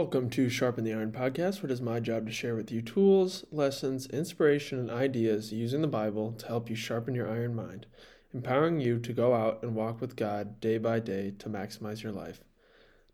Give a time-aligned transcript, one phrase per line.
[0.00, 2.80] Welcome to Sharpen the Iron podcast, where it is my job to share with you
[2.80, 7.86] tools, lessons, inspiration, and ideas using the Bible to help you sharpen your iron mind,
[8.32, 12.12] empowering you to go out and walk with God day by day to maximize your
[12.12, 12.44] life.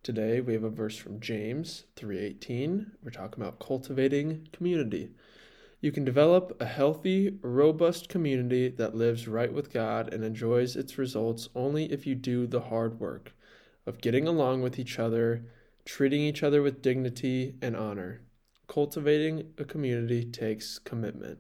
[0.02, 2.92] Today we have a verse from James 3:18.
[3.02, 5.08] We're talking about cultivating community.
[5.80, 10.98] You can develop a healthy, robust community that lives right with God and enjoys its
[10.98, 13.32] results only if you do the hard work
[13.86, 15.46] of getting along with each other
[15.84, 18.22] treating each other with dignity and honor.
[18.66, 21.38] Cultivating a community takes commitment.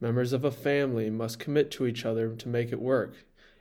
[0.00, 3.14] Members of a family must commit to each other to make it work.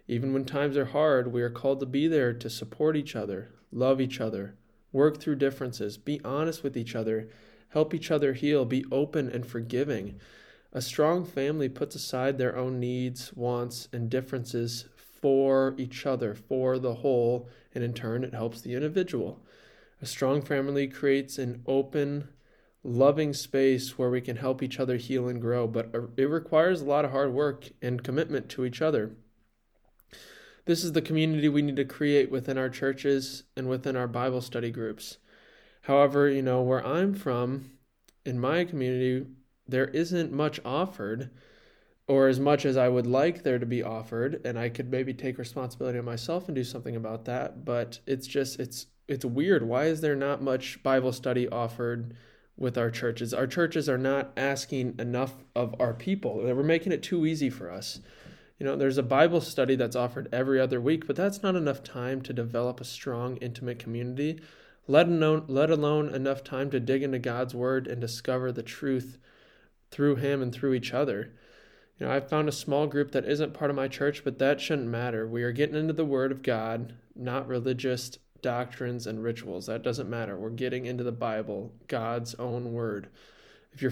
[0.08, 3.52] Even when times are hard, we are called to be there to support each other,
[3.72, 4.55] love each other,
[4.91, 7.30] work through differences, be honest with each other,
[7.70, 10.20] help each other heal, be open and forgiving.
[10.73, 16.80] A strong family puts aside their own needs, wants, and differences for each other, for
[16.80, 19.44] the whole, and in turn, it helps the individual.
[20.02, 22.30] A strong family creates an open,
[22.84, 26.85] loving space where we can help each other heal and grow, but it requires a
[26.85, 29.12] lot of hard work and commitment to each other.
[30.65, 34.41] This is the community we need to create within our churches and within our Bible
[34.41, 35.18] study groups.
[35.82, 37.71] However, you know, where I'm from,
[38.26, 39.26] in my community,
[39.68, 41.31] there isn't much offered
[42.07, 45.13] or as much as I would like there to be offered, and I could maybe
[45.13, 47.63] take responsibility on myself and do something about that.
[47.65, 49.68] But it's just it's it's weird.
[49.68, 52.13] Why is there not much Bible study offered
[52.55, 53.34] with our churches?
[53.34, 56.38] Our churches are not asking enough of our people.
[56.38, 57.99] We're making it too easy for us.
[58.60, 61.82] You know, there's a Bible study that's offered every other week, but that's not enough
[61.84, 64.41] time to develop a strong, intimate community,
[64.88, 69.18] let alone, let alone enough time to dig into God's Word and discover the truth
[69.90, 71.31] through Him and through each other.
[71.97, 74.62] You know, I've found a small group that isn't part of my church, but that
[74.62, 75.28] shouldn't matter.
[75.28, 79.66] We are getting into the Word of God, not religious doctrines, and rituals.
[79.66, 80.38] That doesn't matter.
[80.38, 83.09] We're getting into the Bible, God's own word.
[83.73, 83.91] If you're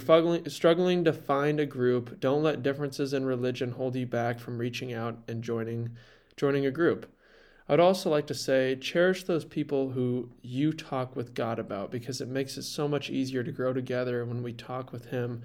[0.50, 4.94] struggling to find a group, don't let differences in religion hold you back from reaching
[4.94, 5.92] out and joining
[6.36, 7.12] joining a group.
[7.70, 12.22] I'd also like to say cherish those people who you talk with God about because
[12.22, 15.42] it makes it so much easier to grow together when we talk with him.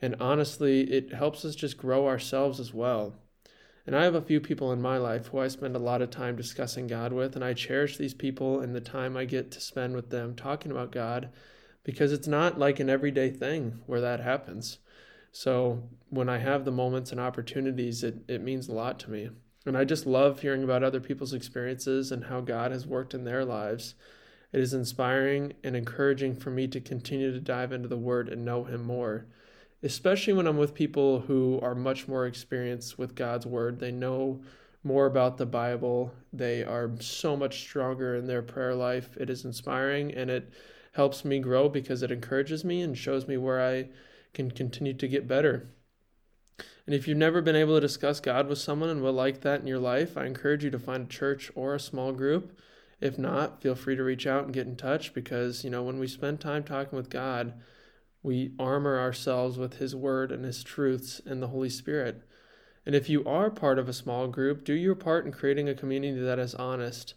[0.00, 3.14] And honestly, it helps us just grow ourselves as well.
[3.90, 6.10] And I have a few people in my life who I spend a lot of
[6.10, 9.60] time discussing God with, and I cherish these people and the time I get to
[9.60, 11.30] spend with them talking about God
[11.82, 14.78] because it's not like an everyday thing where that happens.
[15.32, 19.30] So when I have the moments and opportunities, it, it means a lot to me.
[19.66, 23.24] And I just love hearing about other people's experiences and how God has worked in
[23.24, 23.96] their lives.
[24.52, 28.44] It is inspiring and encouraging for me to continue to dive into the Word and
[28.44, 29.26] know Him more
[29.82, 33.78] especially when I'm with people who are much more experienced with God's word.
[33.78, 34.42] They know
[34.82, 36.12] more about the Bible.
[36.32, 39.16] They are so much stronger in their prayer life.
[39.18, 40.52] It is inspiring and it
[40.92, 43.88] helps me grow because it encourages me and shows me where I
[44.34, 45.68] can continue to get better.
[46.86, 49.60] And if you've never been able to discuss God with someone and would like that
[49.60, 52.58] in your life, I encourage you to find a church or a small group.
[53.00, 55.98] If not, feel free to reach out and get in touch because, you know, when
[55.98, 57.54] we spend time talking with God,
[58.22, 62.22] we armor ourselves with His Word and His truths and the Holy Spirit.
[62.84, 65.74] And if you are part of a small group, do your part in creating a
[65.74, 67.14] community that is honest,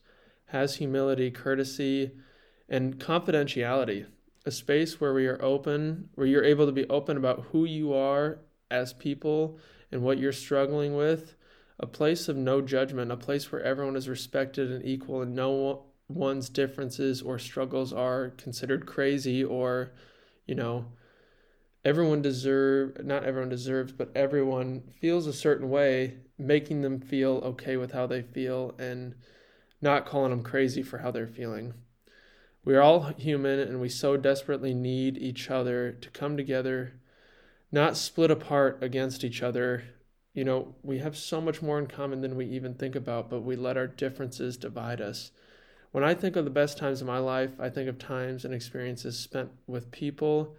[0.47, 2.11] has humility, courtesy,
[2.69, 4.05] and confidentiality.
[4.45, 7.93] A space where we are open, where you're able to be open about who you
[7.93, 9.57] are as people
[9.91, 11.35] and what you're struggling with.
[11.79, 15.85] A place of no judgment, a place where everyone is respected and equal and no
[16.07, 19.91] one's differences or struggles are considered crazy or
[20.45, 20.85] you know
[21.85, 27.77] everyone deserve not everyone deserves but everyone feels a certain way making them feel okay
[27.77, 29.15] with how they feel and
[29.81, 31.73] not calling them crazy for how they're feeling.
[32.63, 36.93] We are all human and we so desperately need each other to come together
[37.71, 39.83] not split apart against each other.
[40.33, 43.41] You know we have so much more in common than we even think about but
[43.41, 45.31] we let our differences divide us
[45.93, 48.53] when I think of the best times of my life, I think of times and
[48.53, 50.55] experiences spent with people.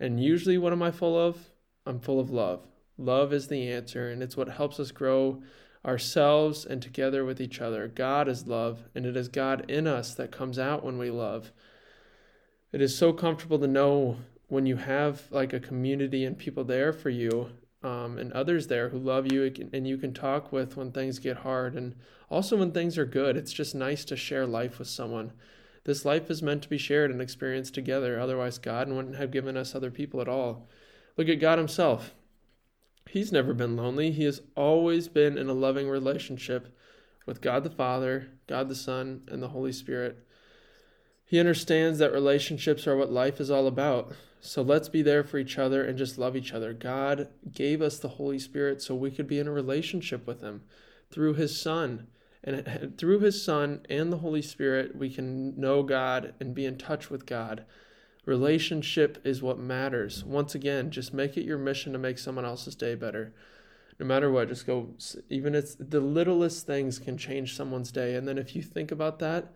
[0.00, 1.38] And usually, what am I full of?
[1.86, 2.66] I'm full of love.
[2.98, 5.40] Love is the answer, and it's what helps us grow
[5.86, 7.86] ourselves and together with each other.
[7.86, 11.52] God is love, and it is God in us that comes out when we love.
[12.72, 14.16] It is so comfortable to know
[14.48, 17.50] when you have like a community and people there for you
[17.82, 21.38] um, and others there who love you and you can talk with when things get
[21.38, 21.94] hard and
[22.30, 23.36] also when things are good.
[23.36, 25.32] It's just nice to share life with someone.
[25.84, 28.20] This life is meant to be shared and experienced together.
[28.20, 30.68] Otherwise, God wouldn't have given us other people at all.
[31.16, 32.12] Look at God Himself.
[33.08, 34.12] He's never been lonely.
[34.12, 36.74] He has always been in a loving relationship
[37.26, 40.24] with God the Father, God the Son, and the Holy Spirit.
[41.32, 44.12] He understands that relationships are what life is all about.
[44.42, 46.74] So let's be there for each other and just love each other.
[46.74, 50.60] God gave us the Holy Spirit so we could be in a relationship with Him
[51.10, 52.06] through His Son.
[52.44, 56.76] And through His Son and the Holy Spirit, we can know God and be in
[56.76, 57.64] touch with God.
[58.26, 60.22] Relationship is what matters.
[60.24, 63.32] Once again, just make it your mission to make someone else's day better.
[63.98, 64.90] No matter what, just go,
[65.30, 68.16] even it's the littlest things can change someone's day.
[68.16, 69.50] And then if you think about that,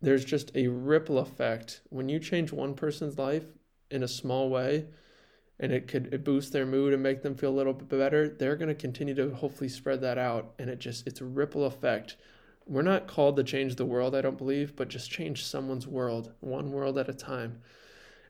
[0.00, 1.80] there's just a ripple effect.
[1.90, 3.44] When you change one person's life
[3.90, 4.86] in a small way,
[5.60, 8.28] and it could it boost their mood and make them feel a little bit better,
[8.28, 10.54] they're going to continue to hopefully spread that out.
[10.58, 12.16] And it just, it's a ripple effect.
[12.66, 16.32] We're not called to change the world, I don't believe, but just change someone's world,
[16.40, 17.60] one world at a time.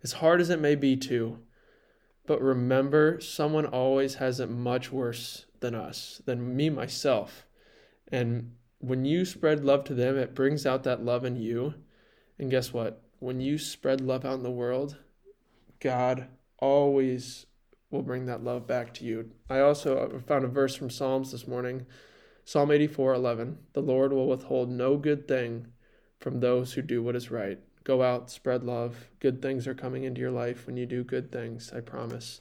[0.03, 1.41] As hard as it may be to,
[2.25, 7.47] but remember, someone always has it much worse than us, than me myself.
[8.12, 11.75] And when you spread love to them, it brings out that love in you.
[12.39, 13.03] And guess what?
[13.19, 14.97] When you spread love out in the world,
[15.81, 16.29] God
[16.59, 17.47] always
[17.91, 19.31] will bring that love back to you.
[19.49, 21.87] I also uh, found a verse from Psalms this morning
[22.45, 23.59] Psalm 84 11.
[23.75, 25.67] The Lord will withhold no good thing
[26.19, 27.59] from those who do what is right.
[27.85, 29.09] Go out, spread love.
[29.21, 32.41] Good things are coming into your life when you do good things, I promise.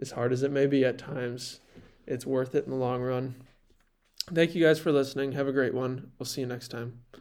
[0.00, 1.60] As hard as it may be at times,
[2.06, 3.34] it's worth it in the long run.
[4.32, 5.32] Thank you guys for listening.
[5.32, 6.12] Have a great one.
[6.18, 7.04] We'll see you next time.